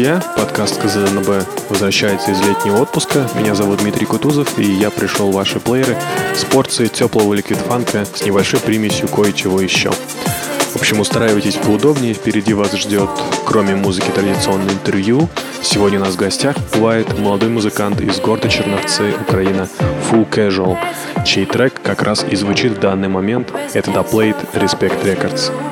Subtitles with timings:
[0.00, 0.22] друзья!
[0.34, 3.28] Подкаст КЗНБ возвращается из летнего отпуска.
[3.34, 5.94] Меня зовут Дмитрий Кутузов, и я пришел в ваши плееры
[6.34, 9.90] с порцией теплого ликвид-фанка с небольшой примесью кое-чего еще.
[9.90, 13.10] В общем, устраивайтесь поудобнее, впереди вас ждет,
[13.44, 15.28] кроме музыки, традиционное интервью.
[15.60, 19.68] Сегодня у нас в гостях бывает молодой музыкант из города Черновцы, Украина,
[20.10, 20.78] Full Casual,
[21.26, 23.52] чей трек как раз и звучит в данный момент.
[23.74, 25.69] Это Doplate Respect Records.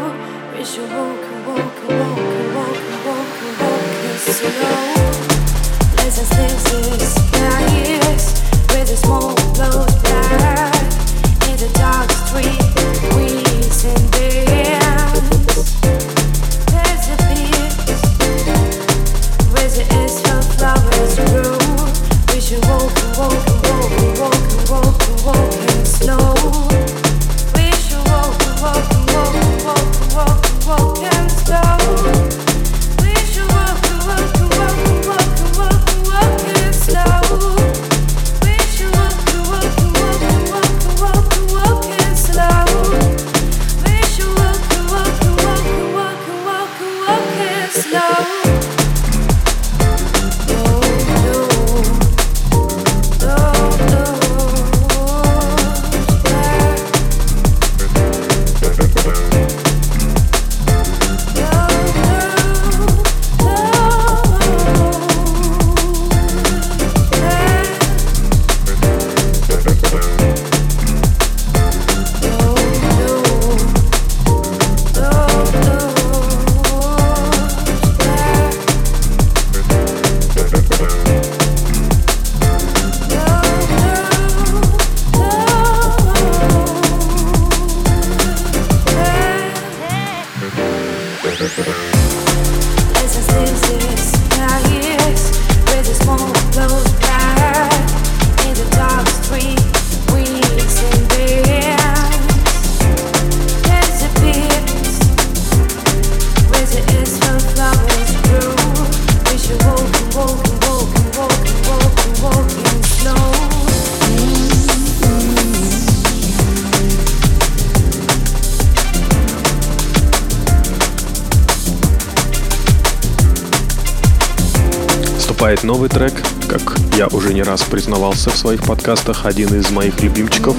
[125.68, 126.14] Новый трек,
[126.48, 130.56] как я уже не раз признавался в своих подкастах, один из моих любимчиков,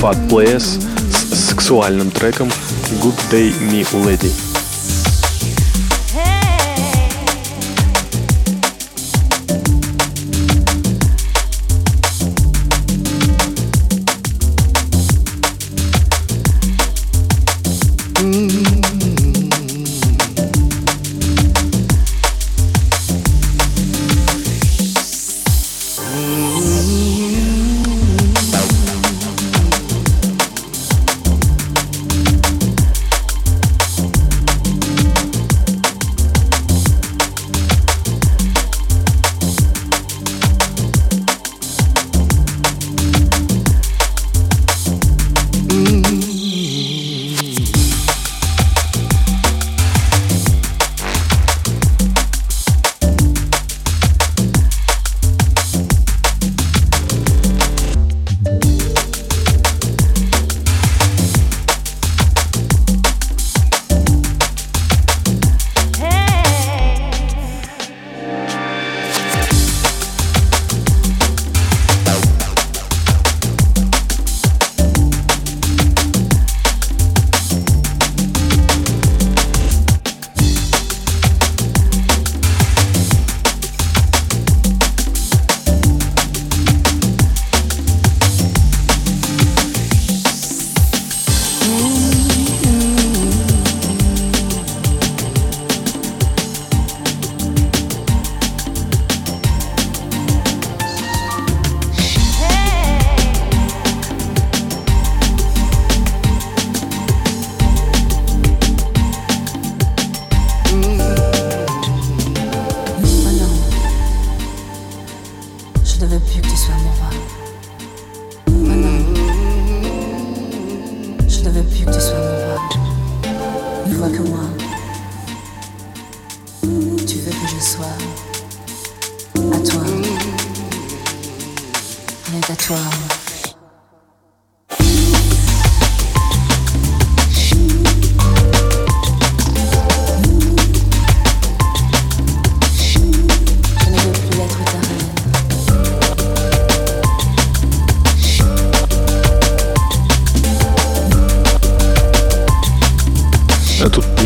[0.00, 0.80] Fat Players
[1.12, 2.48] с сексуальным треком
[3.02, 4.55] Good Day Me Lady.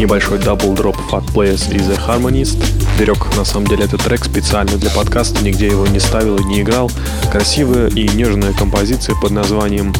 [0.01, 2.59] Небольшой double drop Phat Playaz и The Harmonist.
[2.99, 6.63] Берёг на самом деле этот трек специально для подкаста, нигде его не ставил и не
[6.63, 6.91] играл.
[7.31, 9.93] Красивая и нежная композиция под названием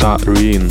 [0.00, 0.70] Ta Ruin.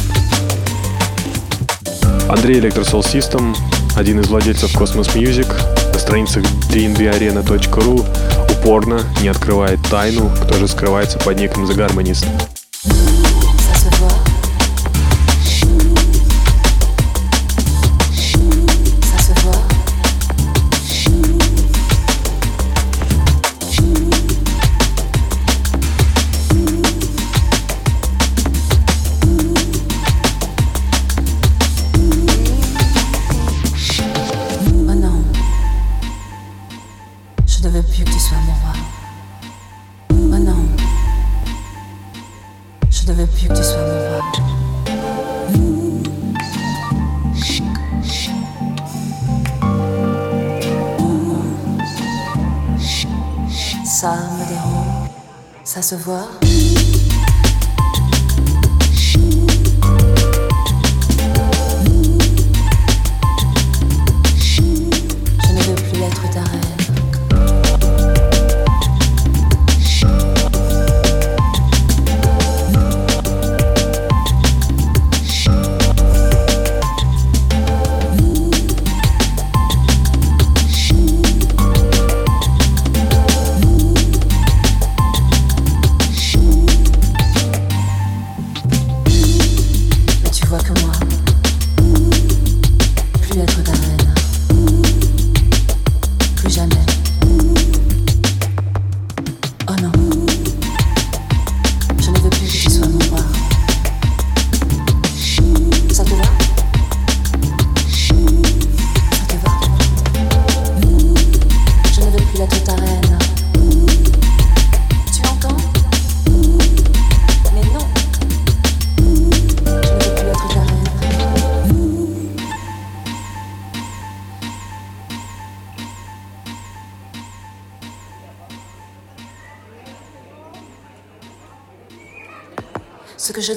[2.29, 3.55] Андрей Electrosoul System,
[3.95, 5.47] один из владельцев Cosmos Music,
[5.91, 8.05] на страницах dnbarena.ru
[8.51, 12.54] упорно не открывает тайну, кто же скрывается под ником The Harmonist.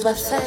[0.09, 0.38] left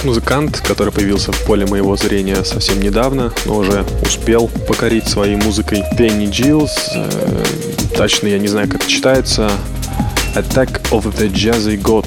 [0.00, 5.36] вот музыкант, который появился в поле моего зрения совсем недавно, но уже успел покорить своей
[5.36, 7.44] музыкой Пенни Джилс, э,
[7.96, 9.50] точно я не знаю, как читается,
[10.34, 12.06] Attack of the Jazzy God.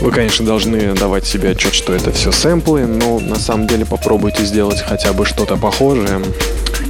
[0.00, 4.44] Вы, конечно, должны давать себе отчет, что это все сэмплы, но на самом деле попробуйте
[4.44, 6.20] сделать хотя бы что-то похожее.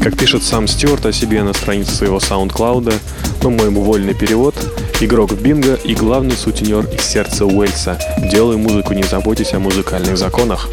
[0.03, 2.95] Как пишет сам Стюарт о себе на странице своего SoundCloud,
[3.43, 4.55] ну, мой вольный перевод—
[5.03, 7.99] Игрок в бинго и главный сутенер из сердца Уэльса.
[8.31, 10.69] Делай музыку, не заботьтесь о музыкальных законах.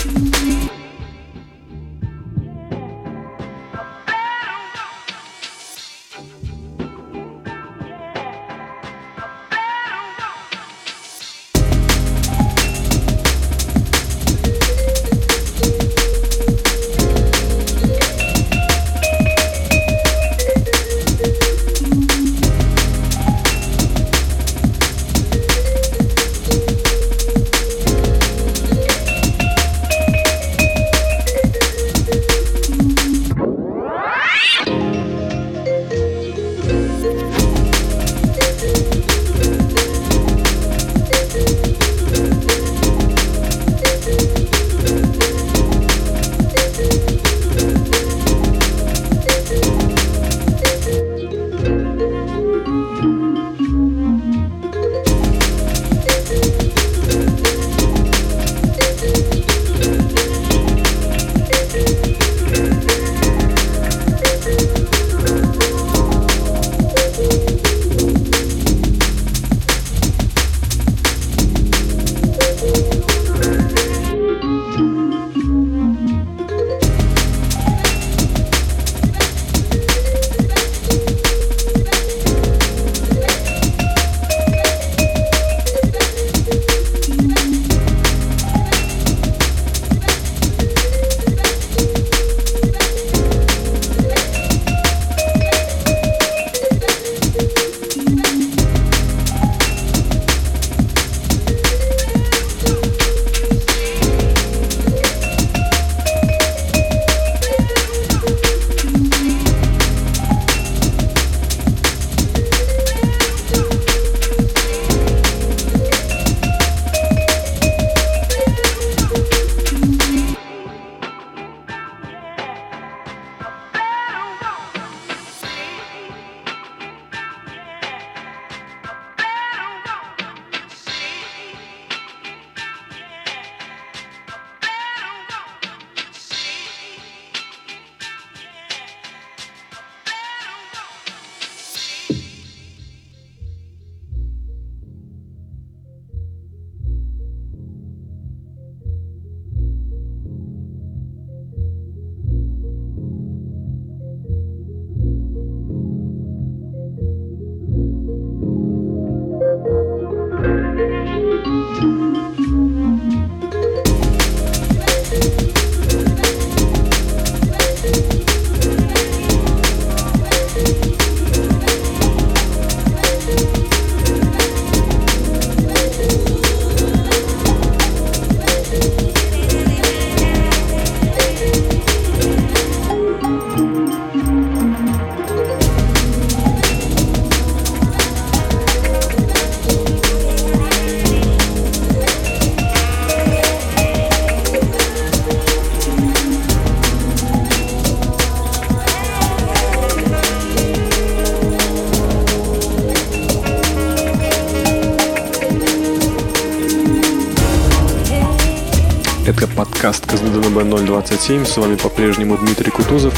[211.27, 211.45] 027.
[211.45, 213.13] С вами по-прежнему Дмитрий Кутузов.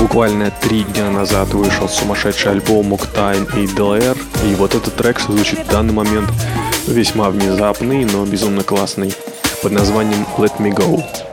[0.00, 4.16] Буквально три дня назад вышел сумасшедший альбом Моктайн и ДЛР.
[4.44, 6.28] И вот этот трек, звучит в данный момент,
[6.88, 9.14] весьма внезапный, но безумно классный,
[9.62, 11.27] под названием Let Me Go.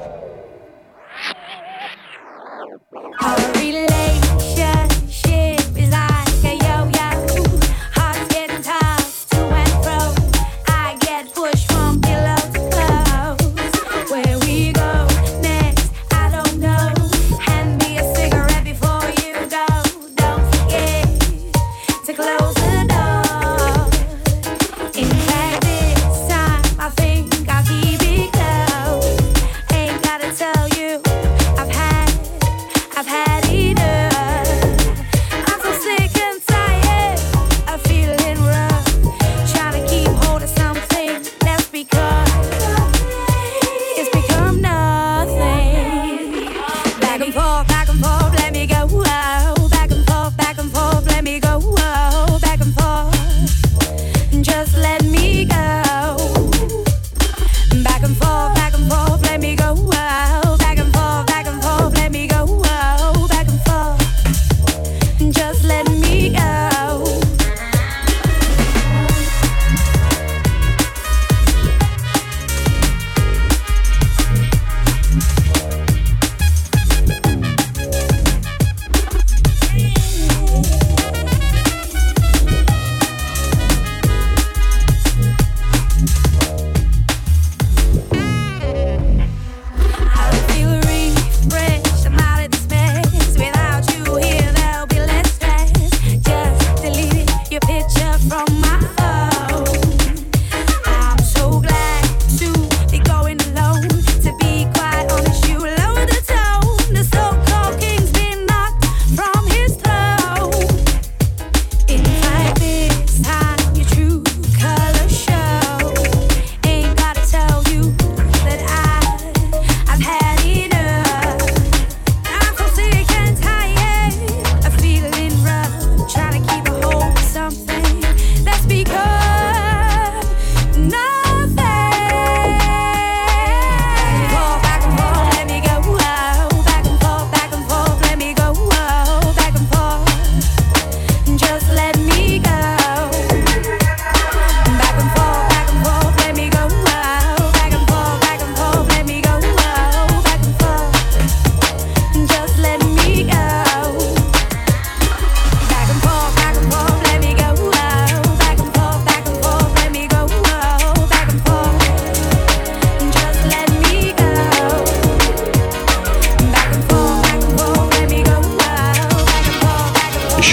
[55.36, 55.75] speak.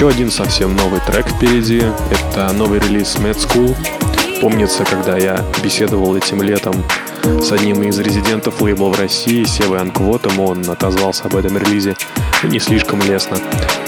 [0.02, 1.80] Еще один совсем новый трек впереди.
[2.10, 3.76] Это новый релиз Mad School.
[4.40, 6.74] Помнится, когда я беседовал этим летом
[7.40, 11.94] с одним из резидентов лейбла в России, Севой Анквотом, он отозвался об этом релизе
[12.42, 13.38] не слишком лестно.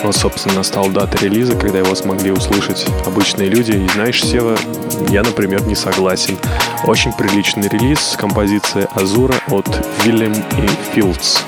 [0.05, 3.73] Вот, собственно, настал дата релиза, когда его смогли услышать обычные люди.
[3.73, 4.57] И знаешь, Сева,
[5.09, 6.39] я, например, не согласен.
[6.85, 9.67] Очень приличный релиз композиции Азура от
[10.05, 11.41] Вильям и Филдс.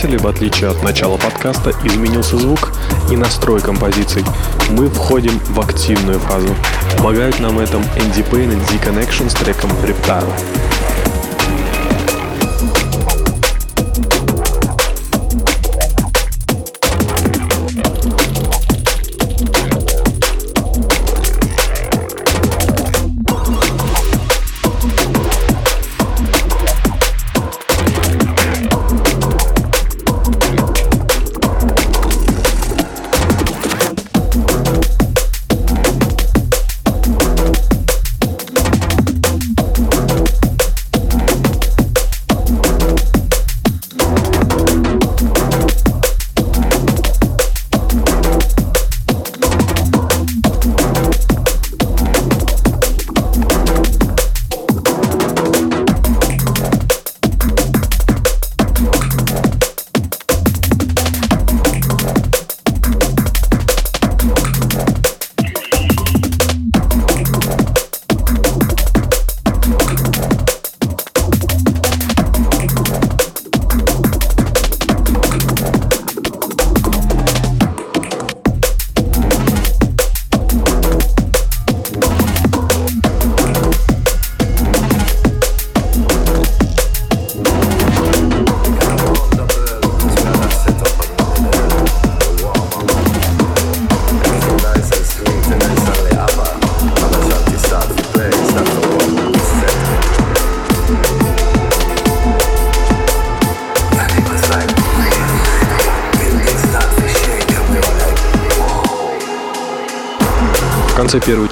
[0.00, 2.72] Заметили, в отличие от начала подкаста, изменился звук
[3.10, 4.24] и настрой композиций.
[4.70, 6.54] Мы входим в активную фазу.
[6.96, 10.69] Помогают нам этом Andy Payne и D-Connection с треком Reptile.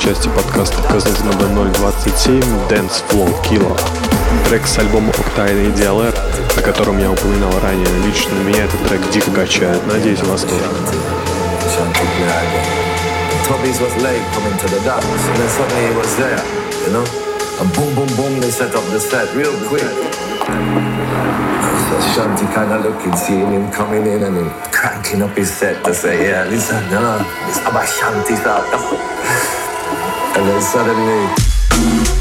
[0.08, 2.40] Части подкаста Казанс номер 027
[2.70, 3.78] Dance Flow Killer.
[4.48, 6.18] Трек с альбома Octane DLR,
[6.56, 7.86] о котором я упоминал ранее.
[8.06, 9.86] Лично меня этот трек дико качает.
[9.86, 10.62] Надеюсь, вас тоже.
[13.48, 16.42] Toby's was late coming to the dance, and then suddenly he was there,
[16.86, 17.04] you know?
[17.60, 19.84] And boom, boom, boom, they set up the set real quick.
[22.14, 25.92] Shanti kind of looking, seeing him coming in and him cranking up his set to
[25.92, 29.17] say, yeah, listen, you know, it's about Shanti's out.
[30.38, 32.17] And then suddenly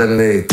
[0.00, 0.49] suddenly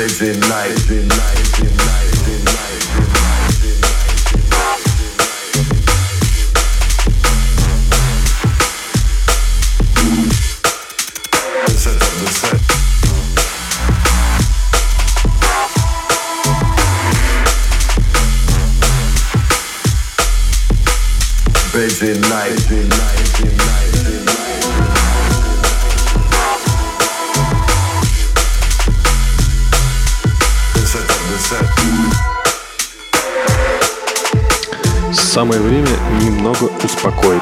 [0.00, 1.09] Thursday night.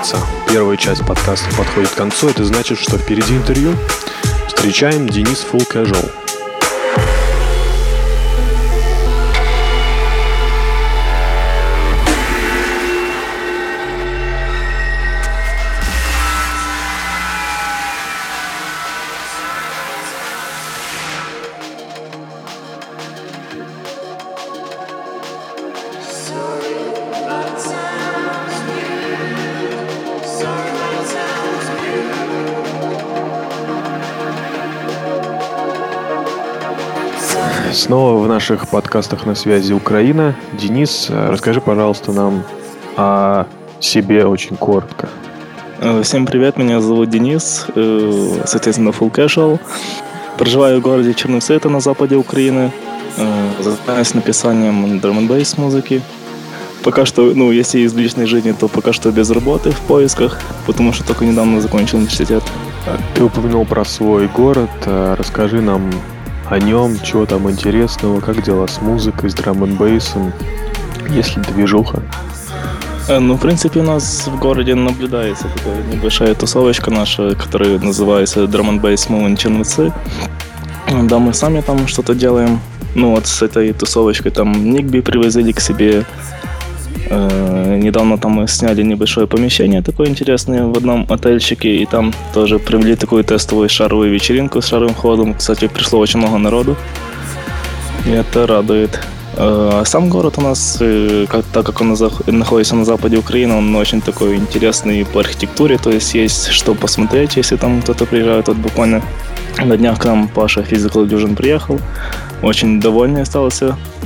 [0.08, 0.18] Успокоиться.
[0.48, 2.28] Первая часть подкаста подходит к концу.
[2.28, 3.74] Это значит, что впереди интервью.
[4.46, 6.27] Встречаем Денис Full Casual.
[37.88, 40.36] Снова в наших подкастах на связи Украина.
[40.52, 42.42] Денис, э, расскажи, пожалуйста, нам
[42.98, 43.46] о
[43.80, 45.08] себе очень коротко.
[45.80, 49.58] Э, всем привет, меня зовут Денис, э, соответственно, Full Casual.
[50.36, 52.72] Проживаю в городе Черновцы, это на западе Украины.
[53.58, 56.02] Занимаюсь написанием драм н музыки.
[56.84, 60.92] Пока что, ну, если из личной жизни, то пока что без работы в поисках, потому
[60.92, 62.42] что только недавно закончил университет.
[63.14, 64.68] Ты упомянул про свой город.
[64.84, 65.90] Расскажи нам
[66.50, 70.32] о нем, чего там интересного, как дела с музыкой, с драм н бейсом,
[71.10, 72.02] есть ли движуха?
[73.08, 78.44] Э, ну, в принципе, у нас в городе наблюдается такая небольшая тусовочка наша, которая называется
[78.44, 79.92] Drum and Bass Movement Черновцы.
[81.04, 82.60] Да, мы сами там что-то делаем.
[82.94, 86.04] Ну, вот с этой тусовочкой там Никби привозили к себе
[87.10, 92.96] недавно там мы сняли небольшое помещение такое интересное в одном отельчике, и там тоже провели
[92.96, 95.34] такую тестовую шаровую вечеринку с шаровым ходом.
[95.34, 96.76] Кстати, пришло очень много народу,
[98.06, 99.00] и это радует.
[99.40, 103.54] Э, а сам город у нас, э, как, так как он находится на западе Украины,
[103.54, 108.48] он очень такой интересный по архитектуре, то есть есть что посмотреть, если там кто-то приезжает.
[108.48, 109.00] Вот буквально
[109.64, 111.78] на днях к нам Паша Physical Illusion приехал,
[112.42, 113.97] очень довольный остался э,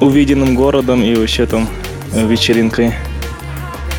[0.00, 1.68] увиденным городом и вообще там
[2.12, 2.94] э, вечеринкой.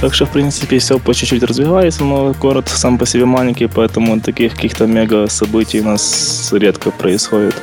[0.02, 4.22] Так что, в принципе, все по чуть-чуть развивается, но город сам по себе маленький, поэтому
[4.22, 7.56] таких каких-то мега событий у нас редко происходит.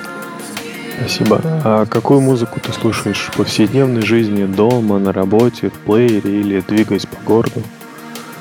[0.98, 1.40] Спасибо.
[1.42, 7.06] А какую музыку ты слушаешь в повседневной жизни, дома, на работе, в плеере или двигаясь
[7.06, 7.62] по городу?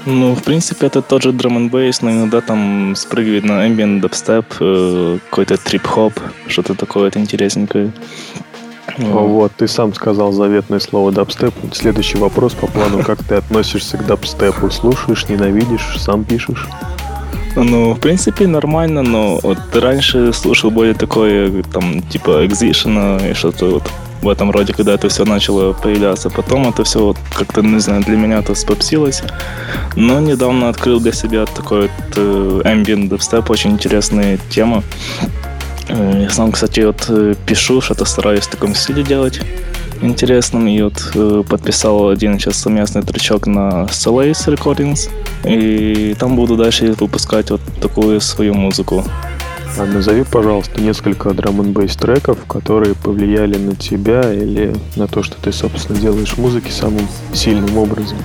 [0.05, 4.01] Ну, в принципе, это тот же драм н бейс, но иногда там спрыгивает на ambient,
[4.01, 6.13] дабстеп, э, какой-то трип-хоп,
[6.47, 7.91] что-то такое это интересненькое.
[8.97, 11.53] Вот, ты сам сказал заветное слово дабстеп.
[11.73, 13.03] Следующий вопрос по плану.
[13.03, 14.69] Как ты относишься к дабстепу?
[14.69, 16.67] Слушаешь, ненавидишь, сам пишешь?
[17.55, 23.65] Ну, в принципе, нормально, но вот раньше слушал более такое, там, типа, экзишена и что-то
[23.65, 23.83] вот
[24.21, 26.29] в этом роде, когда это все начало появляться.
[26.29, 29.23] Потом это все вот как-то, не знаю, для меня это спопсилось.
[29.95, 34.83] Но недавно открыл для себя такой вот э, ambient дабстеп, очень интересная тема.
[35.97, 39.39] Я сам, кстати, вот э, пишу, что-то стараюсь в таком стиле делать
[40.01, 40.67] интересным.
[40.67, 45.09] И вот э, подписал один сейчас совместный тречок на Solace Recordings.
[45.45, 49.03] И там буду дальше выпускать вот такую свою музыку.
[49.77, 55.35] А назови, пожалуйста, несколько драм н треков, которые повлияли на тебя или на то, что
[55.41, 58.17] ты, собственно, делаешь музыки самым сильным образом.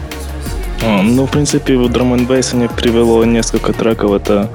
[0.83, 4.12] А, ну, в принципе, в драм н мне привело несколько треков.
[4.12, 4.48] Это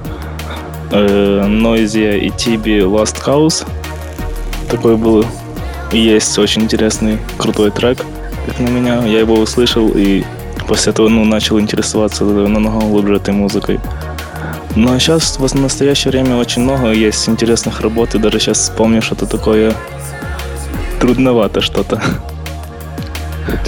[0.96, 3.66] Noisia и Tibi Last House.
[4.70, 5.26] Такой был
[5.92, 8.00] есть очень интересный, крутой трек,
[8.46, 9.06] как на меня.
[9.06, 10.24] Я его услышал и
[10.68, 13.80] после этого ну, начал интересоваться намного глубже этой музыкой.
[14.76, 19.02] Ну а сейчас в настоящее время очень много есть интересных работ, и даже сейчас вспомню
[19.02, 19.74] что-то такое
[21.00, 22.02] трудновато что-то.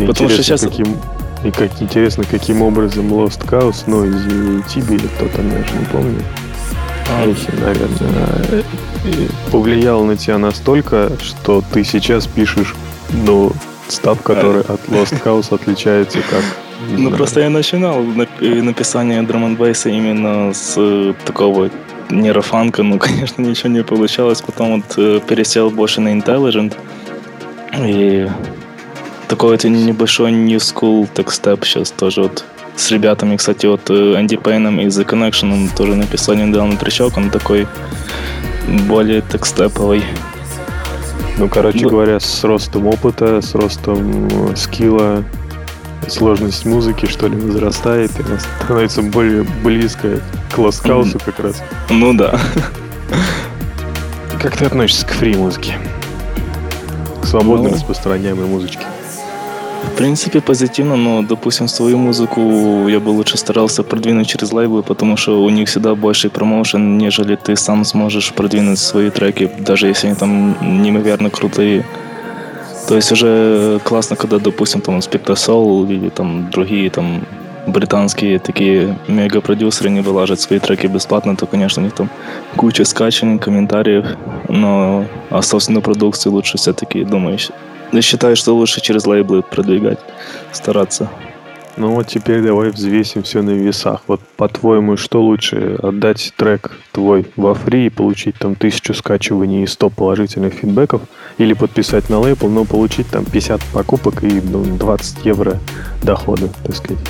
[0.06, 0.62] Потому что сейчас...
[0.62, 0.98] Каким...
[1.44, 5.86] И как интересно, каким образом Lost Cause, Noisy и Tibi или кто-то, я даже не
[5.86, 6.22] помню.
[7.10, 8.64] Эхи, наверное,
[9.52, 12.76] повлиял на тебя настолько, что ты сейчас пишешь,
[13.26, 13.52] ну,
[13.88, 16.44] став, который от Lost House отличается как
[16.90, 18.04] Ну, просто я начинал
[18.42, 21.70] написание драм бейса именно с такого
[22.10, 24.42] нейрофанка, ну, конечно, ничего не получалось.
[24.42, 26.74] Потом вот э, пересел больше на Intelligent.
[27.80, 28.28] И
[29.28, 32.46] такой вот небольшой new school текстеп сейчас тоже вот
[32.78, 37.68] с ребятами, кстати, вот Энди Пейном и The Connection тоже написал недавно тречок, он такой
[38.88, 40.04] более текстеповый.
[41.38, 41.90] Ну, короче да.
[41.90, 45.24] говоря, с ростом опыта, с ростом э, скилла,
[46.08, 50.20] сложность музыки, что ли, возрастает, и она становится более близкой
[50.52, 51.62] к лоскаусу как раз.
[51.90, 52.40] Ну да.
[54.42, 55.78] Как ты относишься к фри-музыке?
[57.22, 58.86] К свободно ну, распространяемой музычке?
[59.84, 65.18] В принципе, позитивно, но, допустим, свою музыку я бы лучше старался продвинуть через лейблы, потому
[65.18, 70.08] что у них всегда больше промоушен, нежели ты сам сможешь продвинуть свои треки, даже если
[70.08, 71.84] они там неимоверно крутые.
[72.88, 77.22] То есть уже классно, когда, допустим, там Spectre Soul или там другие там
[77.68, 82.10] британские такие мега-продюсеры не вылажат свои треки бесплатно, то, конечно, у них там
[82.56, 84.06] куча скачаний, комментариев,
[84.48, 87.52] но а собственную продукцию лучше все-таки, думаешь,
[87.92, 90.00] я считаю, что лучше через лейблы продвигать,
[90.52, 91.10] стараться.
[91.78, 94.02] Ну вот теперь давай взвесим все на весах.
[94.08, 95.78] Вот по-твоему, что лучше?
[95.82, 101.04] Отдать трек твой во фри и получить там тысячу скачиваний и 100 положительных фидбэков?
[101.38, 105.60] Или подписать на лейбл, но получить там 50 покупок и ну, 20 евро
[106.02, 107.04] дохода, так сказать?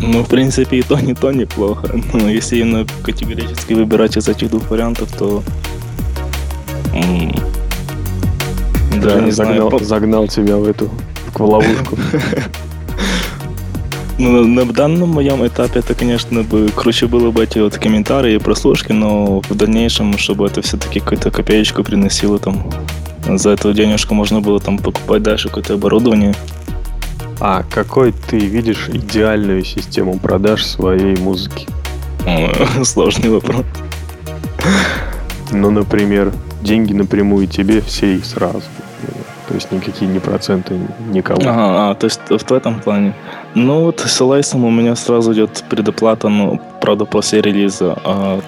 [0.00, 1.88] Ну, в принципе, и то, не то неплохо.
[2.12, 5.44] Но если именно категорически выбирать из этих двух вариантов, то...
[9.06, 9.84] Да, не загнал, знаю.
[9.84, 10.90] загнал тебя в эту
[11.34, 11.96] в ловушку.
[14.18, 18.38] Ну, на данном моем этапе это, конечно, бы круче было бы эти вот комментарии и
[18.38, 22.66] прослушки, но в дальнейшем, чтобы это все-таки какую-то копеечку приносило там,
[23.28, 26.34] за эту денежку можно было там покупать дальше какое-то оборудование.
[27.40, 31.68] А какой ты видишь идеальную систему продаж своей музыки?
[32.84, 33.66] Сложный вопрос.
[35.50, 38.62] Ну, например, деньги напрямую тебе все и сразу.
[39.48, 40.78] То есть никакие не проценты
[41.12, 41.40] никому.
[41.42, 43.14] Ага, а, то есть в этом плане.
[43.54, 47.96] Ну вот с Лайсом у меня сразу идет предоплата, ну, правда, после релиза.
[48.04, 48.40] А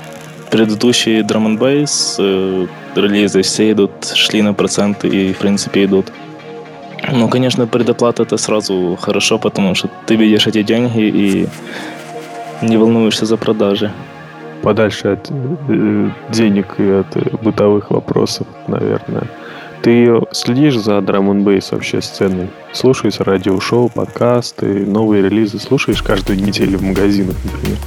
[0.51, 6.13] предыдущие Drum and Bass э, релизы все идут, шли на проценты и, в принципе, идут.
[7.13, 11.49] Ну, конечно, предоплата это сразу хорошо, потому что ты видишь эти деньги и
[12.63, 13.93] не волнуешься за продажи.
[14.63, 15.31] Подальше от
[15.69, 19.29] э, денег и от э, бытовых вопросов, наверное.
[19.83, 22.49] Ты следишь за драм н вообще сценой?
[22.73, 25.59] Слушаешь радиошоу, подкасты, новые релизы?
[25.61, 27.79] Слушаешь каждую неделю в магазинах, например?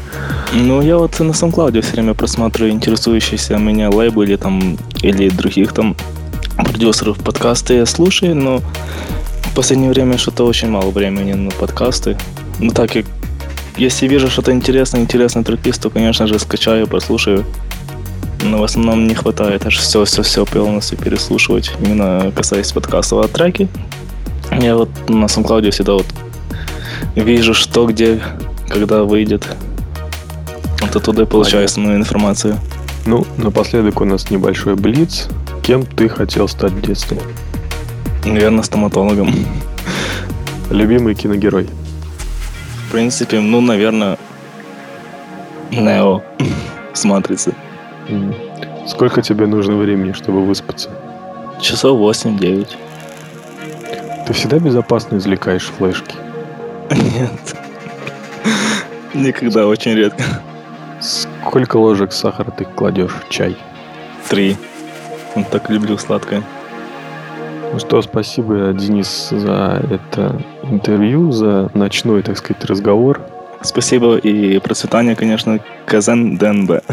[0.53, 5.73] Ну, я вот на SoundCloud все время просматриваю интересующиеся меня лейблы или там, или других
[5.73, 5.95] там
[6.55, 8.61] продюсеров подкасты я слушаю, но
[9.43, 12.17] в последнее время что-то очень мало времени на подкасты.
[12.59, 13.05] Ну так как
[13.77, 17.45] если вижу что-то интересное, интересный трекист, то, конечно же, скачаю, послушаю
[18.43, 23.23] но в основном не хватает аж все-все-все полностью переслушивать, именно касаясь подкастов.
[23.23, 23.67] А треки
[24.59, 26.07] я вот на SoundCloud всегда вот
[27.15, 28.21] вижу, что, где,
[28.69, 29.47] когда выйдет.
[30.81, 32.57] Вот оттуда и получаю основную информацию.
[33.05, 35.27] Ну, напоследок у нас небольшой блиц.
[35.63, 37.19] Кем ты хотел стать в детстве?
[38.25, 39.33] Наверное, стоматологом.
[40.69, 41.67] Любимый киногерой?
[42.87, 44.17] В принципе, ну, наверное,
[45.71, 46.21] Нео
[46.93, 47.53] с Матрицы.
[48.87, 50.89] Сколько тебе нужно времени, чтобы выспаться?
[51.59, 52.67] Часов 8-9.
[54.27, 56.15] Ты всегда безопасно извлекаешь флешки?
[56.91, 57.55] Нет.
[59.13, 60.23] Никогда, очень редко.
[60.99, 63.55] Сколько ложек сахара ты кладешь в чай?
[64.29, 64.55] Три.
[65.35, 66.43] Он так люблю сладкое.
[67.73, 73.21] Ну что, спасибо, Денис, за это интервью, за ночной, так сказать, разговор.
[73.61, 76.83] Спасибо и процветание, конечно, Казан ДНБ.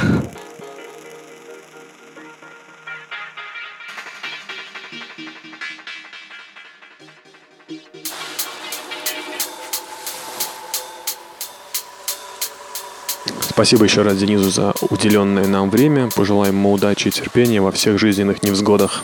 [13.59, 16.11] Спасибо еще раз Денизу за уделенное нам время.
[16.15, 19.03] Пожелаем ему удачи и терпения во всех жизненных невзгодах.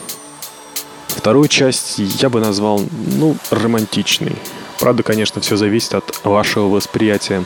[1.09, 2.81] Вторую часть я бы назвал,
[3.19, 4.37] ну, романтичной.
[4.79, 7.43] Правда, конечно, все зависит от вашего восприятия.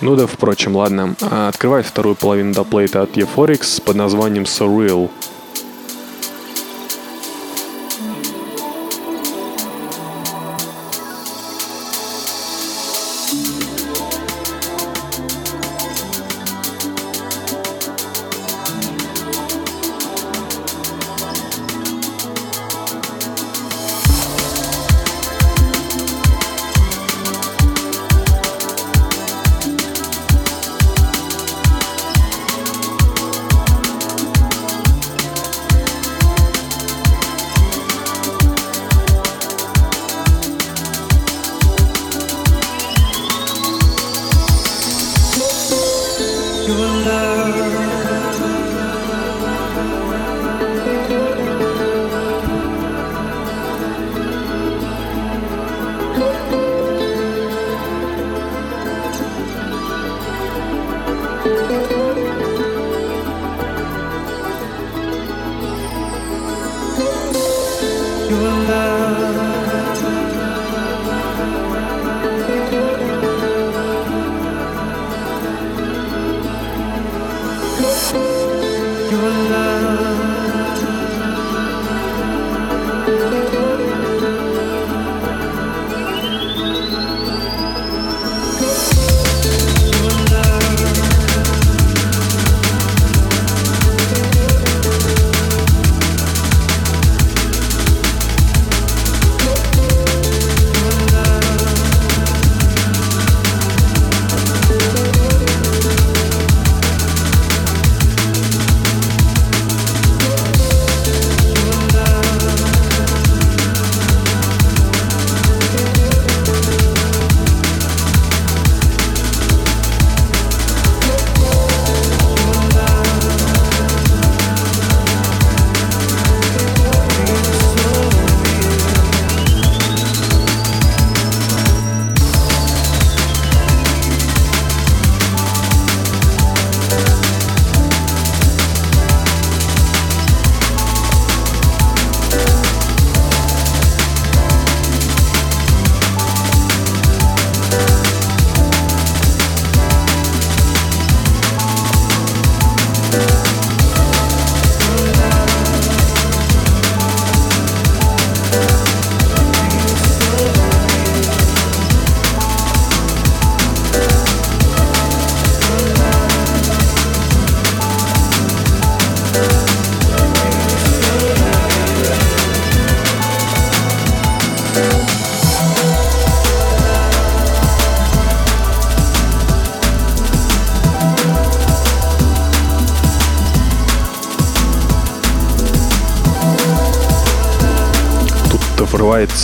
[0.00, 1.14] Ну да, впрочем, ладно.
[1.20, 5.10] Открывай вторую половину доплейта от Euphorix под названием Surreal.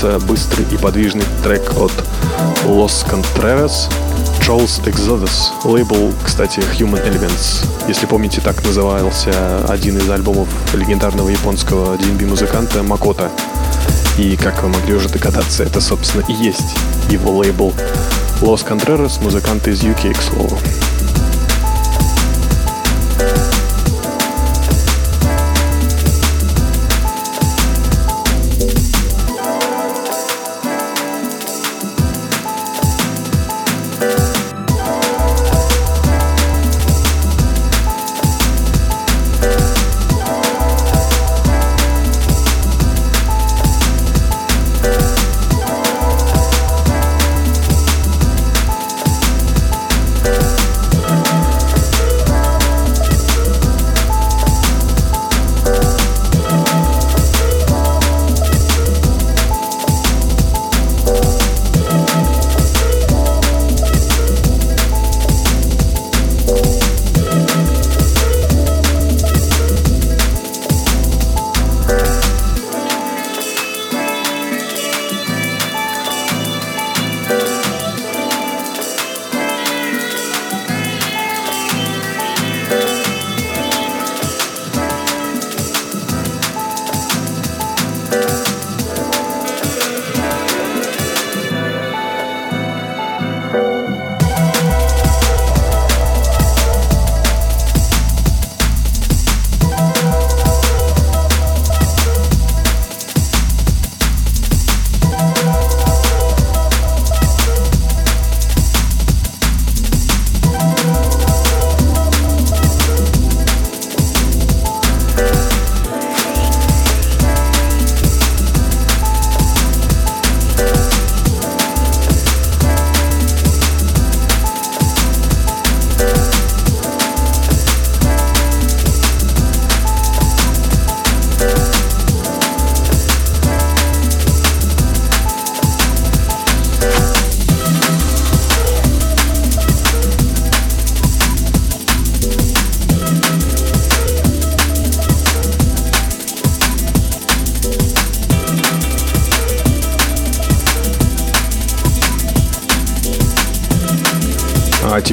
[0.05, 1.93] Врывается быстрый и подвижный трек от
[2.65, 3.91] Los Contreras
[4.41, 5.51] Charles Exodus.
[5.65, 7.67] Лейбл, кстати, Human Elements.
[7.89, 13.31] Если помните, так назывался один из альбомов легендарного японского DNB-музыканта Макота.
[14.19, 16.77] И, как вы могли уже догадаться, это, собственно, и есть
[17.09, 17.73] его лейбл
[18.41, 20.59] Los Contreras, музыканты из UK, к слову.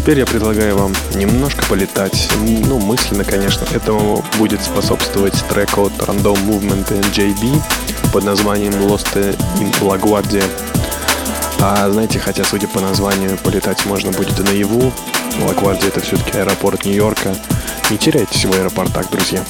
[0.02, 2.28] Теперь я предлагаю вам немножко полетать.
[2.40, 3.68] Ну, мысленно, конечно.
[3.72, 7.62] Этому будет способствовать трек от Random Movement JB
[8.12, 9.14] под названием Lost
[9.60, 10.44] in La Guardia.
[11.60, 14.92] А знаете, хотя, судя по названию, полетать можно будет и наяву.
[15.42, 17.36] Ла Гвардия это все-таки аэропорт Нью-Йорка.
[17.92, 19.44] Не теряйтесь в аэропортах, друзья.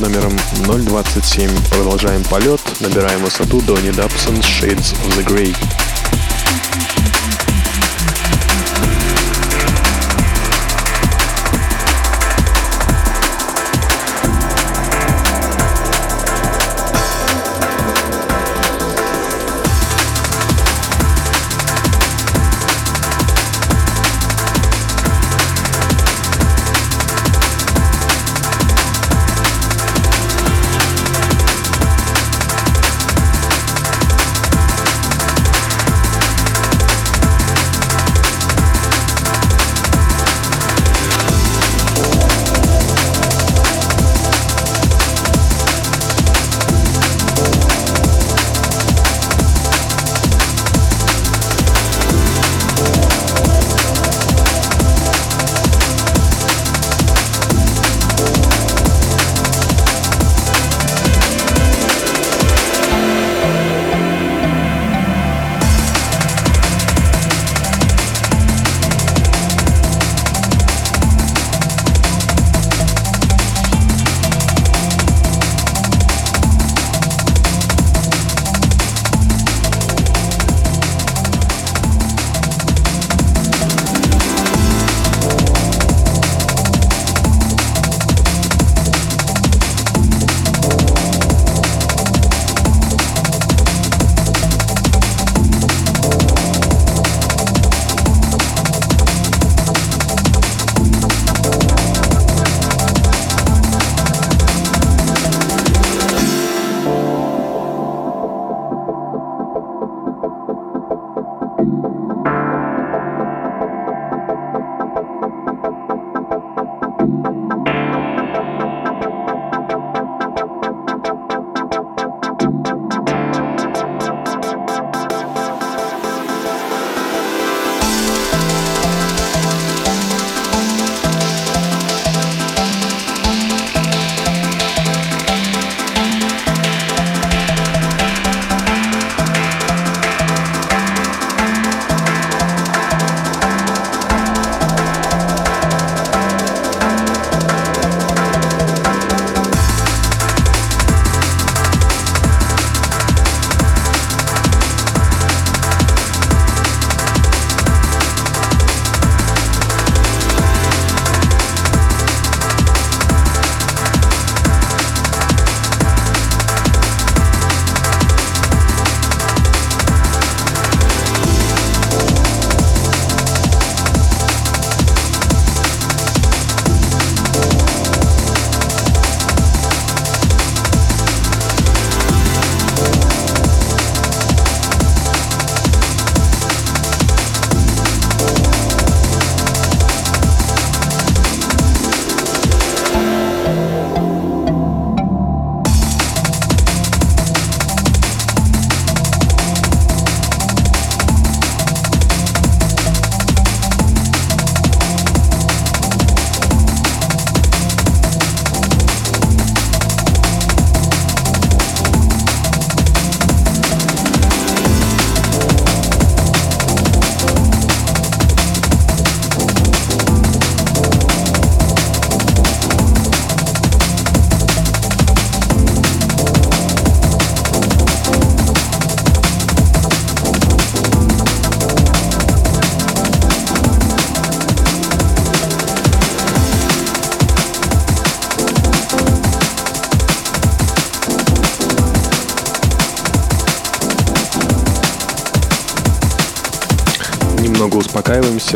[0.00, 0.32] Номером
[0.66, 1.50] 027.
[1.70, 5.89] Продолжаем полет, набираем высоту до Недапсон Shades of the Grey.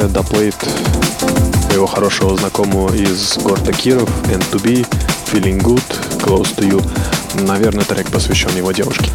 [0.09, 0.57] Доплейт
[1.69, 4.87] моего хорошего знакомого из города Киров, N2B,
[5.33, 5.83] Feeling Good,
[6.21, 7.43] Close to You.
[7.43, 9.11] Наверное, трек посвящен его девушке.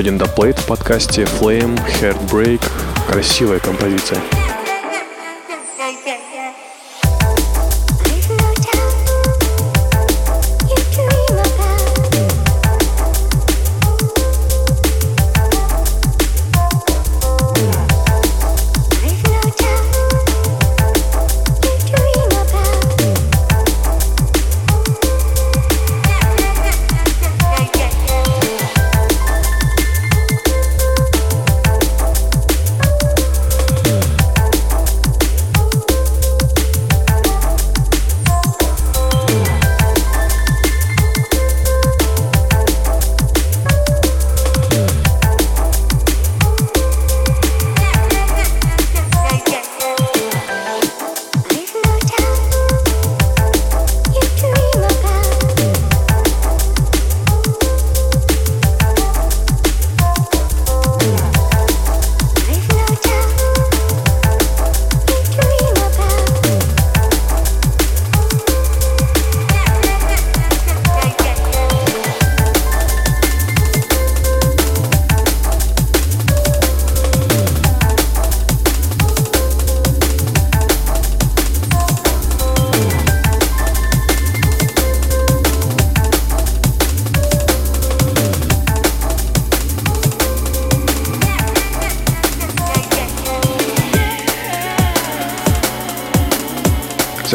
[0.00, 2.62] Еще один доплейт в подкасте Flame Heartbreak.
[3.06, 4.39] Красивая композиция.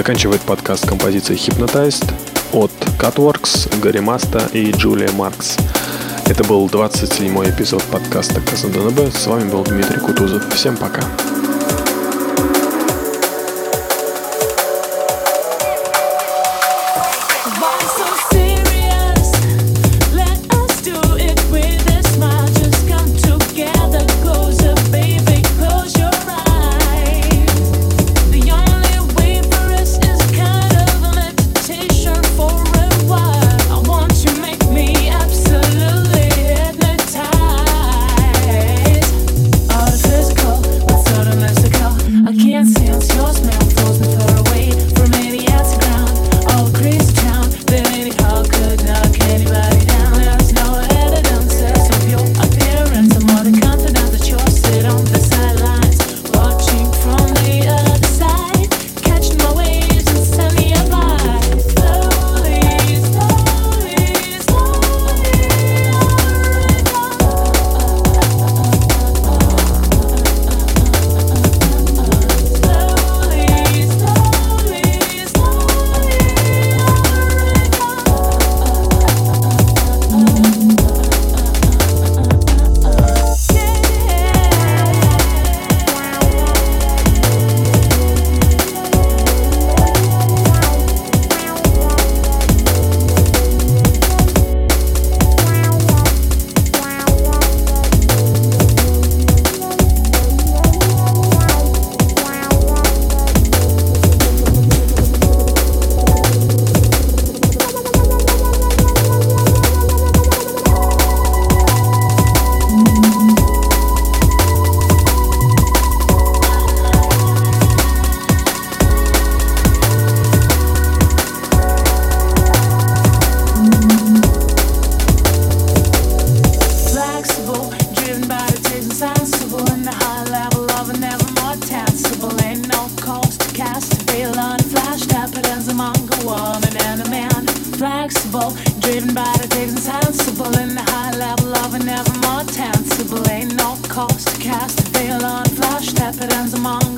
[0.06, 2.14] Заканчивает подкаст композиция Hypnotized
[2.54, 5.58] от Cutworks, Гарри Маста и Джулия Маркс.
[6.28, 9.12] Это был 27-й эпизод подкаста КЗДНБ.
[9.12, 10.54] С вами был Дмитрий Кутузов.
[10.54, 11.02] Всем пока.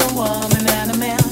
[0.02, 1.27] A woman and a man